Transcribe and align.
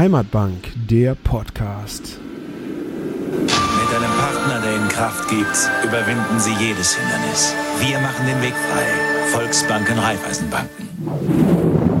Heimatbank, 0.00 0.72
der 0.88 1.14
Podcast. 1.14 2.18
Mit 3.36 3.50
einem 3.50 4.10
Partner, 4.18 4.62
der 4.62 4.76
Ihnen 4.76 4.88
Kraft 4.88 5.28
gibt, 5.28 5.70
überwinden 5.84 6.40
Sie 6.40 6.54
jedes 6.54 6.96
Hindernis. 6.96 7.54
Wir 7.80 8.00
machen 8.00 8.24
den 8.24 8.40
Weg 8.40 8.54
frei. 8.54 8.86
Volksbanken, 9.30 9.98
Raiffeisenbanken. 9.98 11.99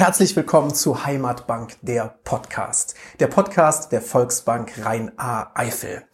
Herzlich 0.00 0.34
willkommen 0.34 0.72
zu 0.72 1.04
Heimatbank, 1.04 1.76
der 1.82 2.14
Podcast. 2.24 2.94
Der 3.18 3.26
Podcast 3.26 3.92
der 3.92 4.00
Volksbank 4.00 4.72
Rhein-A-Eifel. 4.82 6.04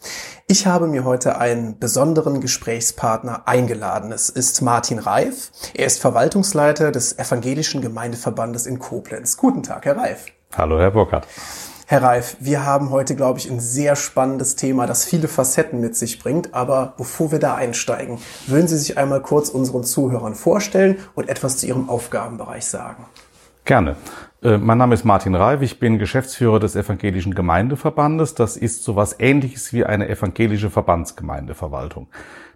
Ich 0.49 0.67
habe 0.67 0.89
mir 0.89 1.05
heute 1.05 1.39
einen 1.39 1.79
besonderen 1.79 2.41
Gesprächspartner 2.41 3.47
eingeladen. 3.47 4.11
Es 4.11 4.29
ist 4.29 4.61
Martin 4.61 4.99
Reif. 4.99 5.53
Er 5.73 5.87
ist 5.87 6.01
Verwaltungsleiter 6.01 6.91
des 6.91 7.17
Evangelischen 7.17 7.81
Gemeindeverbandes 7.81 8.67
in 8.67 8.81
Koblenz. 8.81 9.37
Guten 9.37 9.63
Tag, 9.63 9.85
Herr 9.85 9.97
Reif. 9.97 10.27
Hallo, 10.57 10.81
Herr 10.81 10.91
Burkhardt. 10.91 11.29
Herr 11.87 12.03
Reif, 12.03 12.39
wir 12.41 12.67
haben 12.67 12.91
heute, 12.91 13.15
glaube 13.15 13.39
ich, 13.39 13.49
ein 13.49 13.61
sehr 13.61 13.95
spannendes 13.95 14.57
Thema, 14.57 14.89
das 14.89 15.05
viele 15.05 15.29
Facetten 15.29 15.79
mit 15.79 15.95
sich 15.95 16.19
bringt. 16.19 16.55
Aber 16.55 16.95
bevor 16.97 17.31
wir 17.31 17.39
da 17.39 17.55
einsteigen, 17.55 18.19
würden 18.49 18.67
Sie 18.67 18.79
sich 18.79 18.99
einmal 18.99 19.23
kurz 19.23 19.49
unseren 19.49 19.85
Zuhörern 19.85 20.35
vorstellen 20.35 20.99
und 21.15 21.29
etwas 21.29 21.59
zu 21.59 21.69
Ihrem 21.69 21.89
Aufgabenbereich 21.89 22.67
sagen? 22.67 23.07
Gerne. 23.67 23.97
Äh, 24.45 24.59
mein 24.59 24.79
Name 24.79 24.95
ist 24.95 25.05
Martin 25.05 25.35
Reif, 25.35 25.61
ich 25.61 25.81
bin 25.81 25.99
Geschäftsführer 25.99 26.61
des 26.61 26.77
Evangelischen 26.77 27.35
Gemeindeverbandes. 27.35 28.37
Das 28.37 28.57
ist 28.57 28.85
sowas 28.85 29.17
ähnliches 29.19 29.73
wie 29.73 29.85
eine 29.85 30.09
evangelische 30.09 30.71
Verbandsgemeindeverwaltung. 30.71 32.07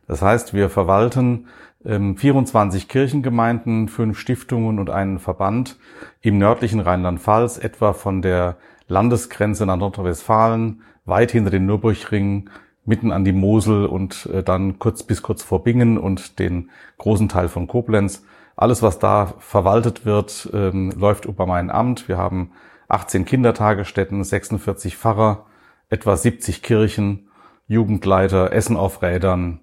Das 0.06 0.22
heißt, 0.22 0.54
wir 0.54 0.70
verwalten 0.70 1.48
24 1.82 2.82
ähm, 2.82 2.88
Kirchengemeinden, 2.88 3.88
fünf 3.88 4.20
Stiftungen 4.20 4.78
und 4.78 4.88
einen 4.88 5.18
Verband 5.18 5.80
im 6.20 6.38
nördlichen 6.38 6.78
Rheinland-Pfalz, 6.78 7.58
etwa 7.58 7.92
von 7.92 8.22
der 8.22 8.56
Landesgrenze 8.86 9.66
nach 9.66 9.78
Nordrhein-Westfalen, 9.78 10.82
weit 11.06 11.32
hinter 11.32 11.50
den 11.50 11.66
Nürburgring, 11.66 12.50
mitten 12.84 13.10
an 13.10 13.24
die 13.24 13.32
Mosel 13.32 13.84
und 13.84 14.26
äh, 14.26 14.44
dann 14.44 14.78
kurz 14.78 15.02
bis 15.02 15.22
kurz 15.22 15.42
vor 15.42 15.64
Bingen 15.64 15.98
und 15.98 16.38
den 16.38 16.70
großen 16.98 17.28
Teil 17.28 17.48
von 17.48 17.66
Koblenz 17.66 18.22
alles, 18.60 18.82
was 18.82 18.98
da 18.98 19.34
verwaltet 19.38 20.04
wird, 20.04 20.50
ähm, 20.52 20.90
läuft 20.90 21.24
über 21.24 21.46
mein 21.46 21.70
Amt. 21.70 22.08
Wir 22.08 22.18
haben 22.18 22.52
18 22.88 23.24
Kindertagesstätten, 23.24 24.22
46 24.22 24.98
Pfarrer, 24.98 25.46
etwa 25.88 26.14
70 26.14 26.62
Kirchen, 26.62 27.30
Jugendleiter, 27.68 28.52
Essen 28.52 28.76
auf 28.76 29.00
Rädern, 29.00 29.60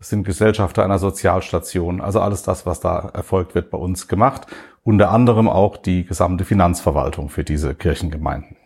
sind 0.00 0.24
Gesellschafter 0.24 0.82
einer 0.82 0.98
Sozialstation. 0.98 2.00
Also 2.00 2.20
alles 2.20 2.42
das, 2.42 2.64
was 2.64 2.80
da 2.80 3.10
erfolgt, 3.12 3.54
wird 3.54 3.70
bei 3.70 3.78
uns 3.78 4.08
gemacht. 4.08 4.46
Unter 4.82 5.10
anderem 5.10 5.48
auch 5.48 5.76
die 5.76 6.06
gesamte 6.06 6.44
Finanzverwaltung 6.46 7.28
für 7.28 7.44
diese 7.44 7.74
Kirchengemeinden. 7.74 8.56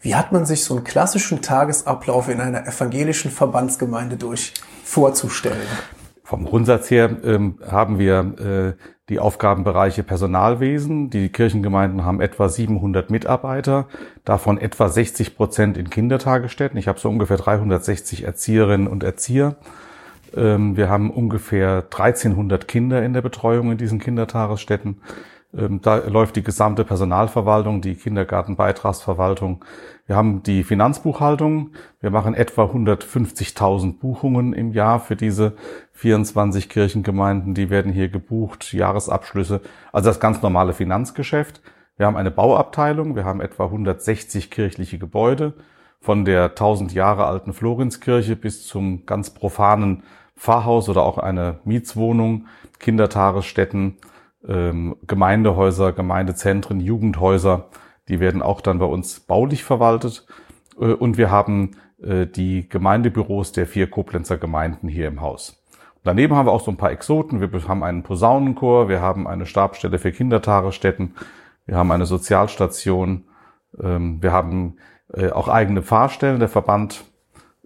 Wie 0.00 0.14
hat 0.14 0.32
man 0.32 0.46
sich 0.46 0.64
so 0.64 0.76
einen 0.76 0.84
klassischen 0.84 1.42
Tagesablauf 1.42 2.30
in 2.30 2.40
einer 2.40 2.66
evangelischen 2.66 3.30
Verbandsgemeinde 3.30 4.16
durch 4.16 4.54
vorzustellen? 4.82 5.68
Vom 6.30 6.44
Grundsatz 6.44 6.92
her 6.92 7.10
ähm, 7.24 7.58
haben 7.68 7.98
wir 7.98 8.76
äh, 8.78 8.82
die 9.08 9.18
Aufgabenbereiche 9.18 10.04
Personalwesen. 10.04 11.10
Die 11.10 11.28
Kirchengemeinden 11.28 12.04
haben 12.04 12.20
etwa 12.20 12.48
700 12.48 13.10
Mitarbeiter, 13.10 13.88
davon 14.24 14.56
etwa 14.56 14.88
60 14.88 15.34
Prozent 15.34 15.76
in 15.76 15.90
Kindertagesstätten. 15.90 16.78
Ich 16.78 16.86
habe 16.86 17.00
so 17.00 17.08
ungefähr 17.08 17.36
360 17.36 18.22
Erzieherinnen 18.22 18.86
und 18.86 19.02
Erzieher. 19.02 19.56
Ähm, 20.36 20.76
wir 20.76 20.88
haben 20.88 21.10
ungefähr 21.10 21.78
1300 21.90 22.68
Kinder 22.68 23.02
in 23.02 23.12
der 23.12 23.22
Betreuung 23.22 23.72
in 23.72 23.78
diesen 23.78 23.98
Kindertagesstätten. 23.98 25.00
Ähm, 25.56 25.80
da 25.80 25.96
läuft 25.96 26.36
die 26.36 26.42
gesamte 26.42 26.84
Personalverwaltung, 26.84 27.80
die 27.80 27.94
Kindergartenbeitragsverwaltung. 27.94 29.64
Wir 30.06 30.16
haben 30.16 30.42
die 30.42 30.64
Finanzbuchhaltung. 30.64 31.72
Wir 32.00 32.10
machen 32.10 32.34
etwa 32.34 32.64
150.000 32.64 33.98
Buchungen 33.98 34.52
im 34.52 34.72
Jahr 34.72 35.00
für 35.00 35.16
diese 35.16 35.54
24 35.92 36.68
Kirchengemeinden. 36.68 37.54
Die 37.54 37.70
werden 37.70 37.92
hier 37.92 38.08
gebucht, 38.08 38.72
Jahresabschlüsse. 38.72 39.60
Also 39.92 40.08
das 40.08 40.20
ganz 40.20 40.42
normale 40.42 40.72
Finanzgeschäft. 40.72 41.60
Wir 41.96 42.06
haben 42.06 42.16
eine 42.16 42.30
Bauabteilung. 42.30 43.16
Wir 43.16 43.24
haben 43.24 43.40
etwa 43.40 43.64
160 43.64 44.50
kirchliche 44.50 44.98
Gebäude. 44.98 45.54
Von 46.00 46.24
der 46.24 46.44
1000 46.44 46.94
Jahre 46.94 47.26
alten 47.26 47.52
Florenskirche 47.52 48.36
bis 48.36 48.66
zum 48.66 49.04
ganz 49.04 49.30
profanen 49.30 50.04
Pfarrhaus 50.34 50.88
oder 50.88 51.02
auch 51.02 51.18
eine 51.18 51.58
Mietswohnung, 51.64 52.46
Kindertagesstätten, 52.78 53.98
ähm, 54.46 54.96
Gemeindehäuser, 55.06 55.92
Gemeindezentren, 55.92 56.80
Jugendhäuser, 56.80 57.68
die 58.08 58.20
werden 58.20 58.42
auch 58.42 58.60
dann 58.60 58.78
bei 58.78 58.86
uns 58.86 59.20
baulich 59.20 59.64
verwaltet. 59.64 60.26
Äh, 60.78 60.92
und 60.92 61.18
wir 61.18 61.30
haben 61.30 61.76
äh, 62.02 62.26
die 62.26 62.68
Gemeindebüros 62.68 63.52
der 63.52 63.66
vier 63.66 63.88
Koblenzer 63.88 64.38
Gemeinden 64.38 64.88
hier 64.88 65.08
im 65.08 65.20
Haus. 65.20 65.62
Daneben 66.02 66.34
haben 66.34 66.46
wir 66.46 66.52
auch 66.52 66.64
so 66.64 66.70
ein 66.70 66.78
paar 66.78 66.92
Exoten. 66.92 67.40
Wir 67.40 67.68
haben 67.68 67.82
einen 67.82 68.02
Posaunenchor, 68.02 68.88
wir 68.88 69.02
haben 69.02 69.26
eine 69.26 69.44
Stabstelle 69.44 69.98
für 69.98 70.12
Kindertagesstätten, 70.12 71.14
wir 71.66 71.76
haben 71.76 71.90
eine 71.92 72.06
Sozialstation, 72.06 73.24
ähm, 73.80 74.22
wir 74.22 74.32
haben 74.32 74.76
äh, 75.12 75.30
auch 75.30 75.48
eigene 75.48 75.82
Fahrstellen. 75.82 76.40
Der 76.40 76.48
Verband 76.48 77.04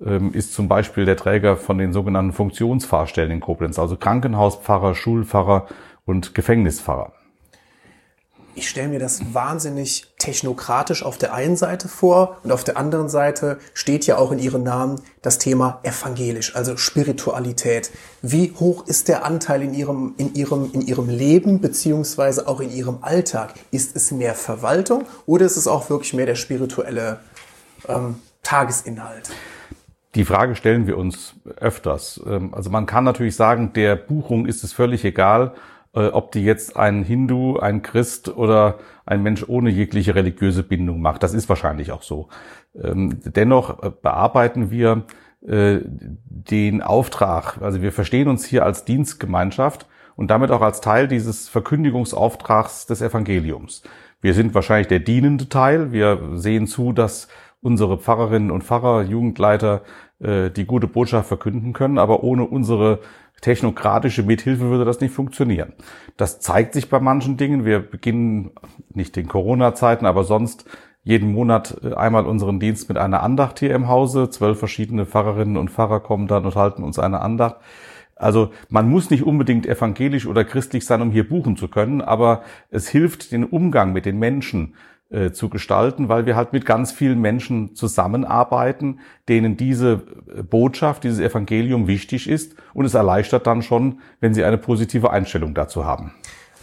ähm, 0.05 0.33
ist 0.33 0.53
zum 0.53 0.67
Beispiel 0.67 1.05
der 1.05 1.17
Träger 1.17 1.56
von 1.56 1.79
den 1.79 1.93
sogenannten 1.93 2.33
Funktionsfahrstellen 2.33 3.31
in 3.31 3.41
Koblenz, 3.41 3.79
also 3.79 3.97
Krankenhauspfarrer, 3.97 4.97
Schulpfarrer, 4.97 5.67
und 6.04 6.34
Gefängnispfarrer. 6.34 7.12
Ich 8.56 8.69
stelle 8.69 8.87
mir 8.87 9.00
das 9.00 9.34
wahnsinnig 9.34 10.06
technokratisch 10.16 11.03
auf 11.03 11.19
der 11.19 11.34
einen 11.34 11.56
Seite 11.56 11.88
vor 11.88 12.38
und 12.44 12.53
auf 12.53 12.62
der 12.62 12.76
anderen 12.76 13.09
Seite 13.09 13.59
steht 13.75 14.06
ja 14.06 14.16
auch 14.16 14.31
in 14.31 14.38
Ihrem 14.38 14.62
Namen 14.62 15.00
das 15.22 15.38
Thema 15.38 15.81
evangelisch, 15.82 16.54
also 16.54 16.76
Spiritualität. 16.76 17.91
Wie 18.22 18.53
hoch 18.53 18.87
ist 18.87 19.09
der 19.09 19.25
Anteil 19.25 19.62
in 19.62 19.75
Ihrem, 19.75 20.14
in 20.19 20.34
Ihrem, 20.34 20.70
in 20.72 20.82
Ihrem 20.82 21.09
Leben 21.09 21.60
beziehungsweise 21.60 22.47
auch 22.47 22.60
in 22.60 22.70
Ihrem 22.70 22.98
Alltag? 23.00 23.54
Ist 23.72 23.97
es 23.97 24.12
mehr 24.12 24.37
Verwaltung 24.37 25.04
oder 25.26 25.44
ist 25.44 25.56
es 25.56 25.66
auch 25.66 25.91
wirklich 25.91 26.14
mehr 26.14 26.26
der 26.26 26.37
spirituelle 26.37 27.19
ähm, 27.88 28.20
Tagesinhalt? 28.44 29.31
Die 30.14 30.25
Frage 30.25 30.54
stellen 30.54 30.87
wir 30.87 30.97
uns 30.97 31.34
öfters. 31.56 32.20
Ähm, 32.25 32.54
also 32.54 32.70
man 32.70 32.87
kann 32.87 33.03
natürlich 33.03 33.34
sagen, 33.34 33.72
der 33.72 33.97
Buchung 33.97 34.47
ist 34.47 34.62
es 34.62 34.72
völlig 34.72 35.04
egal, 35.04 35.54
äh, 35.94 36.09
ob 36.09 36.32
die 36.32 36.43
jetzt 36.43 36.77
ein 36.77 37.05
Hindu, 37.05 37.59
ein 37.59 37.82
Christ 37.82 38.28
oder 38.28 38.78
ein 39.06 39.22
Mensch 39.22 39.44
ohne 39.47 39.71
jegliche 39.71 40.15
religiöse 40.15 40.65
Bindung 40.65 41.00
macht. 41.00 41.22
Das 41.22 41.34
ist 41.34 41.49
wahrscheinlich 41.49 41.93
auch 41.93 42.03
so. 42.03 42.28
Ähm, 42.81 43.21
dennoch 43.25 43.82
äh, 43.82 43.91
bearbeiten 44.03 44.72
wir 44.72 45.05
äh, 45.47 45.78
den 45.84 46.82
Auftrag, 46.82 47.62
also 47.62 47.81
wir 47.81 47.93
verstehen 47.93 48.28
uns 48.28 48.44
hier 48.44 48.65
als 48.65 48.84
Dienstgemeinschaft 48.84 49.87
und 50.16 50.32
damit 50.32 50.50
auch 50.50 50.62
als 50.62 50.81
Teil 50.81 51.06
dieses 51.06 51.49
Verkündigungsauftrags 51.49 52.87
des 52.87 53.00
Evangeliums. 53.00 53.82
Wir 54.21 54.34
sind 54.34 54.55
wahrscheinlich 54.55 54.88
der 54.88 55.00
dienende 55.00 55.49
Teil. 55.49 55.93
Wir 55.93 56.31
sehen 56.34 56.66
zu, 56.66 56.93
dass 56.93 57.28
unsere 57.61 57.99
Pfarrerinnen 57.99 58.50
und 58.50 58.65
Pfarrer, 58.65 59.03
Jugendleiter 59.03 59.82
die 60.21 60.65
gute 60.65 60.87
Botschaft 60.87 61.28
verkünden 61.28 61.72
können, 61.75 61.99
aber 61.99 62.22
ohne 62.22 62.44
unsere 62.44 63.00
technokratische 63.44 64.22
Mithilfe 64.22 64.71
würde 64.71 64.87
das 64.87 65.00
nicht 65.00 65.12
funktionieren. 65.12 65.75
Das 66.16 66.41
zeigt 66.41 66.72
sich 66.72 66.88
bei 66.88 66.99
manchen 66.99 67.37
Dingen. 67.37 67.66
Wir 67.66 67.78
beginnen 67.78 68.53
nicht 68.94 69.19
in 69.19 69.28
Corona-Zeiten, 69.28 70.06
aber 70.06 70.25
sonst 70.25 70.65
jeden 71.03 71.31
Monat 71.31 71.77
äh, 71.84 71.93
einmal 71.93 72.25
unseren 72.25 72.59
Dienst 72.59 72.88
mit 72.88 72.97
einer 72.97 73.22
Andacht 73.22 73.59
hier 73.59 73.75
im 73.75 73.87
Hause. 73.87 74.31
Zwölf 74.31 74.59
verschiedene 74.59 75.05
Pfarrerinnen 75.05 75.59
und 75.59 75.71
Pfarrer 75.71 76.00
kommen 76.00 76.27
dann 76.27 76.47
und 76.47 76.56
halten 76.56 76.82
uns 76.82 76.99
eine 76.99 77.21
Andacht. 77.21 77.56
Also 78.17 78.50
man 78.70 78.88
muss 78.88 79.11
nicht 79.11 79.25
unbedingt 79.25 79.67
evangelisch 79.67 80.26
oder 80.26 80.44
christlich 80.44 80.87
sein, 80.87 81.02
um 81.02 81.11
hier 81.11 81.29
buchen 81.29 81.58
zu 81.58 81.69
können, 81.69 82.00
aber 82.00 82.44
es 82.70 82.88
hilft 82.88 83.31
den 83.31 83.44
Umgang 83.44 83.93
mit 83.93 84.06
den 84.06 84.19
Menschen 84.19 84.75
äh, 85.11 85.33
zu 85.33 85.49
gestalten, 85.49 86.09
weil 86.09 86.27
wir 86.27 86.37
halt 86.37 86.53
mit 86.53 86.67
ganz 86.67 86.93
vielen 86.93 87.21
Menschen 87.21 87.75
zusammenarbeiten, 87.75 89.01
denen 89.29 89.56
diese 89.56 89.99
Botschaft, 90.49 91.05
dieses 91.05 91.21
Evangelium 91.21 91.87
wichtig 91.87 92.29
ist 92.29 92.56
und 92.73 92.85
es 92.85 92.95
erleichtert 92.95 93.47
dann 93.47 93.62
schon, 93.62 94.01
wenn 94.21 94.35
sie 94.35 94.45
eine 94.45 94.59
positive 94.59 95.11
Einstellung 95.11 95.55
dazu 95.55 95.85
haben. 95.85 96.12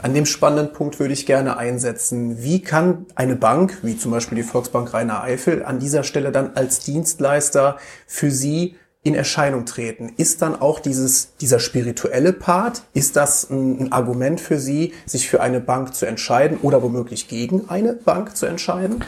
An 0.01 0.15
dem 0.15 0.25
spannenden 0.25 0.73
Punkt 0.73 0.99
würde 0.99 1.13
ich 1.13 1.27
gerne 1.27 1.57
einsetzen. 1.57 2.41
Wie 2.41 2.61
kann 2.61 3.05
eine 3.13 3.35
Bank, 3.35 3.77
wie 3.83 3.95
zum 3.95 4.11
Beispiel 4.11 4.37
die 4.37 4.43
Volksbank 4.43 4.93
Rheiner 4.93 5.21
Eifel, 5.21 5.63
an 5.63 5.77
dieser 5.77 6.03
Stelle 6.03 6.31
dann 6.31 6.51
als 6.55 6.79
Dienstleister 6.79 7.77
für 8.07 8.31
Sie 8.31 8.75
in 9.03 9.15
Erscheinung 9.15 9.65
treten. 9.65 10.11
Ist 10.17 10.41
dann 10.41 10.59
auch 10.59 10.79
dieses, 10.79 11.35
dieser 11.37 11.59
spirituelle 11.59 12.33
Part, 12.33 12.83
ist 12.93 13.15
das 13.15 13.49
ein, 13.49 13.79
ein, 13.79 13.91
Argument 13.91 14.39
für 14.39 14.59
Sie, 14.59 14.93
sich 15.05 15.27
für 15.27 15.41
eine 15.41 15.59
Bank 15.59 15.95
zu 15.95 16.05
entscheiden 16.05 16.57
oder 16.61 16.83
womöglich 16.83 17.27
gegen 17.27 17.69
eine 17.69 17.93
Bank 17.93 18.35
zu 18.35 18.45
entscheiden? 18.45 19.03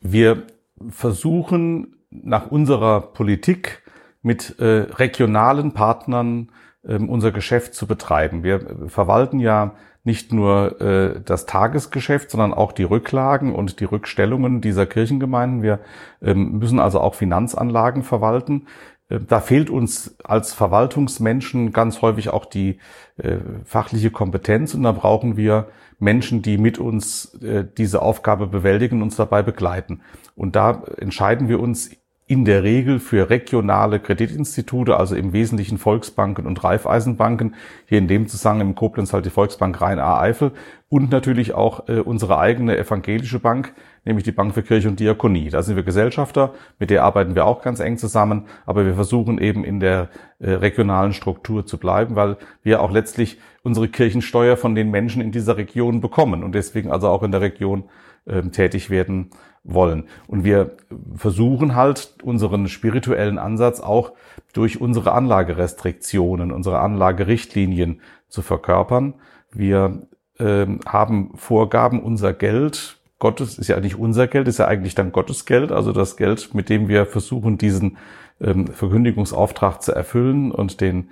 Wir 0.00 0.42
versuchen 0.90 1.96
nach 2.10 2.50
unserer 2.50 3.00
Politik 3.00 3.82
mit 4.22 4.58
äh, 4.58 4.64
regionalen 4.64 5.72
Partnern 5.72 6.50
ähm, 6.86 7.08
unser 7.08 7.32
Geschäft 7.32 7.74
zu 7.74 7.86
betreiben. 7.86 8.42
Wir 8.42 8.88
verwalten 8.88 9.40
ja 9.40 9.74
nicht 10.06 10.32
nur 10.32 10.80
äh, 10.80 11.20
das 11.24 11.46
Tagesgeschäft, 11.46 12.30
sondern 12.30 12.54
auch 12.54 12.70
die 12.70 12.84
Rücklagen 12.84 13.52
und 13.52 13.80
die 13.80 13.84
Rückstellungen 13.84 14.60
dieser 14.60 14.86
Kirchengemeinden. 14.86 15.62
Wir 15.62 15.80
ähm, 16.22 16.58
müssen 16.58 16.78
also 16.78 17.00
auch 17.00 17.14
Finanzanlagen 17.16 18.04
verwalten. 18.04 18.66
Äh, 19.08 19.20
da 19.26 19.40
fehlt 19.40 19.70
uns 19.70 20.16
als 20.24 20.52
Verwaltungsmenschen 20.52 21.72
ganz 21.72 22.02
häufig 22.02 22.30
auch 22.30 22.44
die 22.44 22.78
äh, 23.16 23.38
fachliche 23.64 24.10
Kompetenz. 24.10 24.74
Und 24.74 24.82
da 24.82 24.92
brauchen 24.92 25.36
wir 25.36 25.68
Menschen, 25.98 26.42
die 26.42 26.58
mit 26.58 26.78
uns 26.78 27.34
äh, 27.42 27.64
diese 27.76 28.02
Aufgabe 28.02 28.46
bewältigen, 28.46 29.02
uns 29.02 29.16
dabei 29.16 29.42
begleiten. 29.42 30.02
Und 30.34 30.56
da 30.56 30.82
entscheiden 30.98 31.48
wir 31.48 31.60
uns 31.60 31.90
in 32.28 32.44
der 32.44 32.64
Regel 32.64 32.98
für 32.98 33.30
regionale 33.30 34.00
Kreditinstitute, 34.00 34.96
also 34.96 35.14
im 35.14 35.32
Wesentlichen 35.32 35.78
Volksbanken 35.78 36.44
und 36.44 36.62
Raiffeisenbanken, 36.64 37.54
hier 37.86 37.98
in 37.98 38.08
dem 38.08 38.26
Zusammenhang 38.26 38.70
im 38.70 38.74
Koblenz 38.74 39.12
halt 39.12 39.26
die 39.26 39.30
Volksbank 39.30 39.80
Rhein-A-Eifel 39.80 40.50
und 40.88 41.10
natürlich 41.10 41.52
auch 41.52 41.88
äh, 41.88 42.00
unsere 42.00 42.38
eigene 42.38 42.76
evangelische 42.78 43.40
Bank, 43.40 43.74
nämlich 44.04 44.24
die 44.24 44.32
Bank 44.32 44.54
für 44.54 44.62
Kirche 44.62 44.88
und 44.88 45.00
Diakonie. 45.00 45.50
Da 45.50 45.62
sind 45.62 45.74
wir 45.74 45.82
Gesellschafter, 45.82 46.54
mit 46.78 46.90
der 46.90 47.02
arbeiten 47.02 47.34
wir 47.34 47.44
auch 47.44 47.60
ganz 47.62 47.80
eng 47.80 47.98
zusammen, 47.98 48.46
aber 48.66 48.86
wir 48.86 48.94
versuchen 48.94 49.38
eben 49.38 49.64
in 49.64 49.80
der 49.80 50.10
äh, 50.38 50.50
regionalen 50.52 51.12
Struktur 51.12 51.66
zu 51.66 51.78
bleiben, 51.78 52.14
weil 52.14 52.36
wir 52.62 52.80
auch 52.80 52.92
letztlich 52.92 53.38
unsere 53.62 53.88
Kirchensteuer 53.88 54.56
von 54.56 54.76
den 54.76 54.90
Menschen 54.92 55.20
in 55.20 55.32
dieser 55.32 55.56
Region 55.56 56.00
bekommen 56.00 56.44
und 56.44 56.54
deswegen 56.54 56.92
also 56.92 57.08
auch 57.08 57.24
in 57.24 57.32
der 57.32 57.40
Region 57.40 57.84
äh, 58.26 58.42
tätig 58.42 58.88
werden 58.88 59.30
wollen. 59.64 60.04
Und 60.28 60.44
wir 60.44 60.76
versuchen 61.16 61.74
halt 61.74 62.14
unseren 62.22 62.68
spirituellen 62.68 63.38
Ansatz 63.38 63.80
auch 63.80 64.12
durch 64.52 64.80
unsere 64.80 65.10
Anlagerestriktionen, 65.12 66.52
unsere 66.52 66.78
Anlagerichtlinien 66.78 68.00
zu 68.28 68.42
verkörpern. 68.42 69.14
Wir 69.50 70.06
äh, 70.38 70.66
haben 70.86 71.32
Vorgaben, 71.36 72.02
unser 72.02 72.32
Geld, 72.32 72.98
Gottes 73.18 73.58
ist 73.58 73.68
ja 73.68 73.80
nicht 73.80 73.98
unser 73.98 74.26
Geld, 74.26 74.46
ist 74.48 74.58
ja 74.58 74.66
eigentlich 74.66 74.94
dann 74.94 75.12
Gottes 75.12 75.46
Geld, 75.46 75.72
also 75.72 75.92
das 75.92 76.16
Geld, 76.16 76.54
mit 76.54 76.68
dem 76.68 76.88
wir 76.88 77.06
versuchen, 77.06 77.56
diesen 77.56 77.96
ähm, 78.40 78.66
Verkündigungsauftrag 78.66 79.82
zu 79.82 79.92
erfüllen 79.92 80.52
und 80.52 80.80
den 80.80 81.10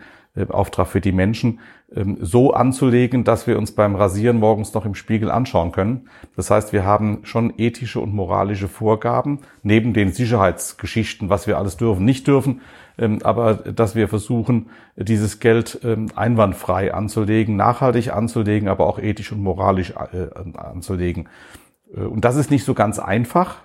Auftrag 0.49 0.89
für 0.89 1.01
die 1.01 1.13
Menschen 1.13 1.61
ähm, 1.95 2.19
so 2.21 2.53
anzulegen, 2.53 3.23
dass 3.23 3.47
wir 3.47 3.57
uns 3.57 3.73
beim 3.73 3.95
Rasieren 3.95 4.39
morgens 4.41 4.75
noch 4.75 4.85
im 4.85 4.95
Spiegel 4.95 5.31
anschauen 5.31 5.71
können. 5.71 6.09
Das 6.35 6.51
heißt, 6.51 6.73
wir 6.73 6.85
haben 6.85 7.21
schon 7.23 7.55
ethische 7.57 8.01
und 8.01 8.15
moralische 8.15 8.67
Vorgaben, 8.67 9.41
neben 9.63 9.93
den 9.93 10.13
Sicherheitsgeschichten, 10.13 11.29
was 11.29 11.47
wir 11.47 11.57
alles 11.57 11.77
dürfen, 11.77 12.05
nicht 12.05 12.27
dürfen, 12.27 12.63
ähm, 12.99 13.21
aber 13.23 13.55
dass 13.55 13.95
wir 13.95 14.09
versuchen, 14.09 14.71
dieses 14.97 15.39
Geld 15.39 15.81
ähm, 15.85 16.09
einwandfrei 16.17 16.93
anzulegen, 16.93 17.55
nachhaltig 17.57 18.13
anzulegen, 18.13 18.69
aber 18.69 18.87
auch 18.87 18.99
ethisch 18.99 19.31
und 19.31 19.41
moralisch 19.41 19.91
äh, 19.91 20.27
anzulegen. 20.57 21.29
Äh, 21.95 22.01
und 22.01 22.25
das 22.25 22.35
ist 22.35 22.51
nicht 22.51 22.65
so 22.65 22.75
ganz 22.75 22.99
einfach 22.99 23.59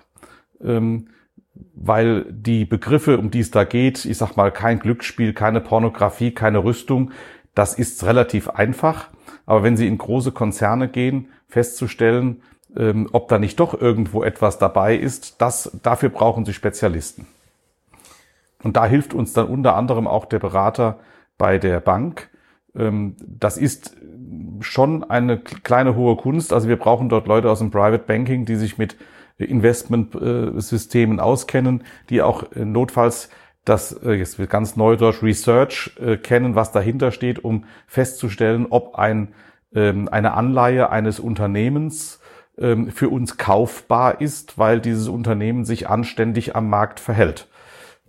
weil 1.74 2.24
die 2.30 2.64
Begriffe, 2.64 3.18
um 3.18 3.30
die 3.30 3.40
es 3.40 3.50
da 3.50 3.64
geht, 3.64 4.04
ich 4.04 4.18
sag 4.18 4.36
mal, 4.36 4.52
kein 4.52 4.78
Glücksspiel, 4.78 5.32
keine 5.32 5.60
Pornografie, 5.60 6.32
keine 6.32 6.64
Rüstung, 6.64 7.10
das 7.54 7.74
ist 7.74 8.04
relativ 8.04 8.48
einfach. 8.48 9.08
Aber 9.46 9.62
wenn 9.62 9.76
Sie 9.76 9.88
in 9.88 9.98
große 9.98 10.32
Konzerne 10.32 10.88
gehen, 10.88 11.28
festzustellen, 11.48 12.42
ähm, 12.76 13.08
ob 13.12 13.28
da 13.28 13.38
nicht 13.38 13.58
doch 13.58 13.78
irgendwo 13.78 14.22
etwas 14.22 14.58
dabei 14.58 14.96
ist, 14.96 15.40
das, 15.42 15.78
dafür 15.82 16.10
brauchen 16.10 16.44
Sie 16.44 16.52
Spezialisten. 16.52 17.26
Und 18.62 18.76
da 18.76 18.86
hilft 18.86 19.14
uns 19.14 19.32
dann 19.32 19.48
unter 19.48 19.74
anderem 19.74 20.06
auch 20.06 20.26
der 20.26 20.38
Berater 20.38 21.00
bei 21.38 21.58
der 21.58 21.80
Bank. 21.80 22.30
Ähm, 22.76 23.16
das 23.26 23.56
ist 23.56 23.96
schon 24.60 25.02
eine 25.04 25.38
kleine 25.38 25.96
hohe 25.96 26.16
Kunst. 26.16 26.52
Also 26.52 26.68
wir 26.68 26.76
brauchen 26.76 27.08
dort 27.08 27.26
Leute 27.26 27.50
aus 27.50 27.58
dem 27.58 27.70
Private 27.70 28.04
Banking, 28.06 28.44
die 28.44 28.56
sich 28.56 28.78
mit 28.78 28.96
Investmentsystemen 29.44 31.20
auskennen, 31.20 31.84
die 32.08 32.22
auch 32.22 32.52
äh, 32.52 32.64
notfalls 32.64 33.30
das 33.64 33.92
äh, 34.04 34.12
jetzt 34.12 34.38
wird 34.38 34.50
ganz 34.50 34.76
neudeutsch 34.76 35.22
Research 35.22 35.92
äh, 36.00 36.16
kennen, 36.16 36.54
was 36.54 36.72
dahinter 36.72 37.12
steht, 37.12 37.44
um 37.44 37.64
festzustellen, 37.86 38.66
ob 38.70 38.94
ein, 38.96 39.34
ähm, 39.74 40.08
eine 40.08 40.32
Anleihe 40.34 40.90
eines 40.90 41.20
Unternehmens 41.20 42.20
ähm, 42.58 42.90
für 42.90 43.08
uns 43.08 43.36
kaufbar 43.36 44.20
ist, 44.20 44.58
weil 44.58 44.80
dieses 44.80 45.08
Unternehmen 45.08 45.64
sich 45.64 45.88
anständig 45.88 46.56
am 46.56 46.68
Markt 46.68 47.00
verhält. 47.00 47.48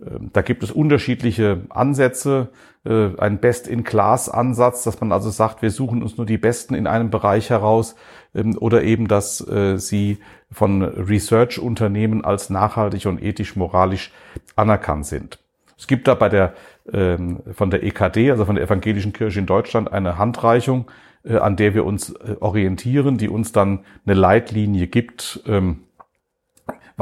Ähm, 0.04 0.30
da 0.32 0.42
gibt 0.42 0.62
es 0.62 0.70
unterschiedliche 0.70 1.62
Ansätze, 1.70 2.48
äh, 2.84 3.10
ein 3.18 3.38
Best-in-Class-Ansatz, 3.38 4.84
dass 4.84 5.00
man 5.00 5.12
also 5.12 5.30
sagt, 5.30 5.62
wir 5.62 5.70
suchen 5.70 6.02
uns 6.02 6.16
nur 6.16 6.26
die 6.26 6.38
Besten 6.38 6.74
in 6.74 6.86
einem 6.86 7.10
Bereich 7.10 7.50
heraus 7.50 7.94
ähm, 8.34 8.56
oder 8.58 8.82
eben, 8.82 9.08
dass 9.08 9.46
äh, 9.46 9.78
sie 9.78 10.18
von 10.50 10.82
Research-Unternehmen 10.82 12.24
als 12.24 12.50
nachhaltig 12.50 13.06
und 13.06 13.22
ethisch-moralisch 13.22 14.12
anerkannt 14.56 15.06
sind. 15.06 15.38
Es 15.78 15.86
gibt 15.86 16.08
da 16.08 16.14
bei 16.14 16.28
der 16.28 16.54
ähm, 16.92 17.40
von 17.52 17.70
der 17.70 17.84
EKD, 17.84 18.32
also 18.32 18.44
von 18.44 18.56
der 18.56 18.64
Evangelischen 18.64 19.12
Kirche 19.12 19.38
in 19.38 19.46
Deutschland, 19.46 19.92
eine 19.92 20.18
Handreichung, 20.18 20.90
äh, 21.24 21.36
an 21.36 21.56
der 21.56 21.74
wir 21.74 21.84
uns 21.84 22.14
orientieren, 22.40 23.18
die 23.18 23.28
uns 23.28 23.52
dann 23.52 23.84
eine 24.04 24.14
Leitlinie 24.14 24.88
gibt, 24.88 25.42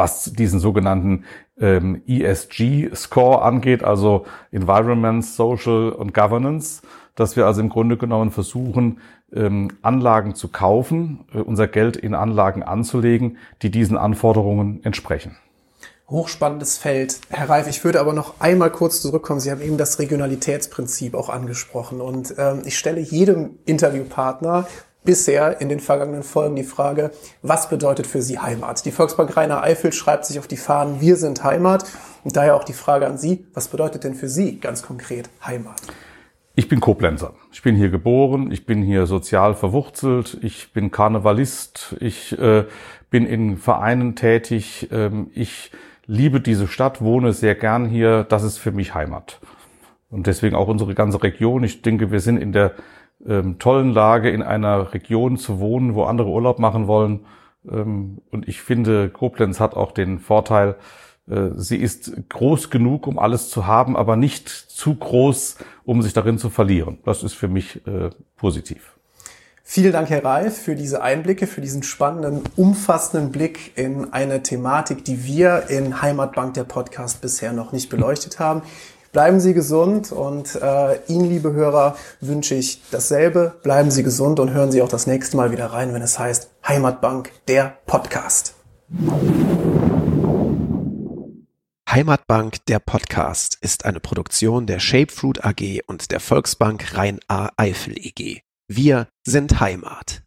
was 0.00 0.32
diesen 0.32 0.60
sogenannten 0.60 1.24
ähm, 1.60 2.00
ESG-Score 2.06 3.42
angeht, 3.42 3.84
also 3.84 4.24
Environment, 4.50 5.22
Social 5.22 5.90
und 5.90 6.14
Governance, 6.14 6.80
dass 7.16 7.36
wir 7.36 7.44
also 7.44 7.60
im 7.60 7.68
Grunde 7.68 7.98
genommen 7.98 8.30
versuchen, 8.30 9.00
ähm, 9.30 9.68
Anlagen 9.82 10.34
zu 10.34 10.48
kaufen, 10.48 11.26
äh, 11.34 11.38
unser 11.38 11.68
Geld 11.68 11.98
in 11.98 12.14
Anlagen 12.14 12.62
anzulegen, 12.62 13.36
die 13.60 13.70
diesen 13.70 13.98
Anforderungen 13.98 14.82
entsprechen. 14.84 15.36
Hochspannendes 16.08 16.78
Feld. 16.78 17.20
Herr 17.28 17.50
Reif, 17.50 17.68
ich 17.68 17.84
würde 17.84 18.00
aber 18.00 18.14
noch 18.14 18.40
einmal 18.40 18.70
kurz 18.70 19.02
zurückkommen. 19.02 19.38
Sie 19.38 19.50
haben 19.50 19.60
eben 19.60 19.76
das 19.76 19.98
Regionalitätsprinzip 19.98 21.14
auch 21.14 21.28
angesprochen. 21.28 22.00
Und 22.00 22.34
ähm, 22.38 22.62
ich 22.64 22.78
stelle 22.78 23.00
jedem 23.00 23.58
Interviewpartner 23.66 24.66
bisher 25.04 25.60
in 25.60 25.68
den 25.68 25.80
vergangenen 25.80 26.22
Folgen 26.22 26.56
die 26.56 26.64
Frage, 26.64 27.10
was 27.42 27.68
bedeutet 27.68 28.06
für 28.06 28.22
Sie 28.22 28.38
Heimat? 28.38 28.84
Die 28.84 28.90
Volksbank 28.90 29.36
Rainer 29.36 29.62
Eifel 29.62 29.92
schreibt 29.92 30.26
sich 30.26 30.38
auf 30.38 30.46
die 30.46 30.56
Fahnen, 30.56 31.00
wir 31.00 31.16
sind 31.16 31.42
Heimat. 31.44 31.84
Und 32.22 32.36
daher 32.36 32.54
auch 32.54 32.64
die 32.64 32.74
Frage 32.74 33.06
an 33.06 33.16
Sie, 33.16 33.46
was 33.54 33.68
bedeutet 33.68 34.04
denn 34.04 34.14
für 34.14 34.28
Sie 34.28 34.60
ganz 34.60 34.82
konkret 34.82 35.30
Heimat? 35.44 35.80
Ich 36.54 36.68
bin 36.68 36.80
Koblenzer. 36.80 37.32
Ich 37.52 37.62
bin 37.62 37.76
hier 37.76 37.88
geboren, 37.88 38.52
ich 38.52 38.66
bin 38.66 38.82
hier 38.82 39.06
sozial 39.06 39.54
verwurzelt, 39.54 40.36
ich 40.42 40.72
bin 40.72 40.90
Karnevalist, 40.90 41.96
ich 42.00 42.38
äh, 42.38 42.64
bin 43.08 43.24
in 43.24 43.56
Vereinen 43.56 44.16
tätig, 44.16 44.88
ähm, 44.90 45.30
ich 45.34 45.70
liebe 46.06 46.40
diese 46.40 46.68
Stadt, 46.68 47.00
wohne 47.00 47.32
sehr 47.32 47.54
gern 47.54 47.86
hier, 47.86 48.24
das 48.24 48.42
ist 48.42 48.58
für 48.58 48.72
mich 48.72 48.94
Heimat. 48.94 49.40
Und 50.10 50.26
deswegen 50.26 50.56
auch 50.56 50.68
unsere 50.68 50.94
ganze 50.94 51.22
Region. 51.22 51.62
Ich 51.62 51.82
denke, 51.82 52.10
wir 52.10 52.20
sind 52.20 52.36
in 52.36 52.52
der 52.52 52.74
ähm, 53.26 53.58
tollen 53.58 53.92
Lage, 53.92 54.30
in 54.30 54.42
einer 54.42 54.92
Region 54.92 55.36
zu 55.36 55.60
wohnen, 55.60 55.94
wo 55.94 56.04
andere 56.04 56.28
Urlaub 56.28 56.58
machen 56.58 56.86
wollen. 56.86 57.26
Ähm, 57.70 58.18
und 58.30 58.48
ich 58.48 58.62
finde, 58.62 59.08
Koblenz 59.10 59.60
hat 59.60 59.74
auch 59.74 59.92
den 59.92 60.18
Vorteil, 60.18 60.76
äh, 61.28 61.50
sie 61.56 61.76
ist 61.76 62.28
groß 62.28 62.70
genug, 62.70 63.06
um 63.06 63.18
alles 63.18 63.50
zu 63.50 63.66
haben, 63.66 63.96
aber 63.96 64.16
nicht 64.16 64.48
zu 64.48 64.94
groß, 64.94 65.58
um 65.84 66.02
sich 66.02 66.12
darin 66.12 66.38
zu 66.38 66.50
verlieren. 66.50 66.98
Das 67.04 67.22
ist 67.22 67.34
für 67.34 67.48
mich 67.48 67.86
äh, 67.86 68.10
positiv. 68.36 68.96
Vielen 69.62 69.92
Dank, 69.92 70.10
Herr 70.10 70.24
Reif, 70.24 70.58
für 70.58 70.74
diese 70.74 71.00
Einblicke, 71.00 71.46
für 71.46 71.60
diesen 71.60 71.84
spannenden, 71.84 72.42
umfassenden 72.56 73.30
Blick 73.30 73.78
in 73.78 74.12
eine 74.12 74.42
Thematik, 74.42 75.04
die 75.04 75.24
wir 75.24 75.68
in 75.68 76.02
Heimatbank 76.02 76.54
der 76.54 76.64
Podcast 76.64 77.20
bisher 77.20 77.52
noch 77.52 77.70
nicht 77.70 77.88
beleuchtet 77.88 78.40
haben. 78.40 78.62
Bleiben 79.12 79.40
Sie 79.40 79.54
gesund 79.54 80.12
und 80.12 80.54
äh, 80.54 81.00
Ihnen, 81.08 81.28
liebe 81.28 81.52
Hörer, 81.52 81.96
wünsche 82.20 82.54
ich 82.54 82.80
dasselbe. 82.92 83.54
Bleiben 83.64 83.90
Sie 83.90 84.04
gesund 84.04 84.38
und 84.38 84.52
hören 84.52 84.70
Sie 84.70 84.82
auch 84.82 84.88
das 84.88 85.08
nächste 85.08 85.36
Mal 85.36 85.50
wieder 85.50 85.66
rein, 85.66 85.92
wenn 85.92 86.02
es 86.02 86.18
heißt 86.18 86.48
Heimatbank, 86.66 87.32
der 87.48 87.78
Podcast. 87.86 88.54
Heimatbank, 91.90 92.64
der 92.66 92.78
Podcast 92.78 93.58
ist 93.60 93.84
eine 93.84 93.98
Produktion 93.98 94.68
der 94.68 94.78
Shapefruit 94.78 95.44
AG 95.44 95.80
und 95.88 96.12
der 96.12 96.20
Volksbank 96.20 96.96
Rhein-A-Eifel 96.96 97.96
EG. 97.98 98.42
Wir 98.68 99.08
sind 99.26 99.58
Heimat. 99.58 100.22